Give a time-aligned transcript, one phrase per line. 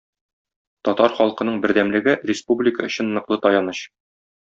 [0.87, 3.83] Татар халкының бердәмлеге- республика өчен ныклы таяныч.